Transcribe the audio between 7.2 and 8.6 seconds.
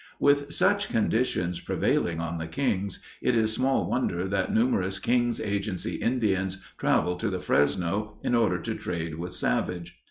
the Fresno in order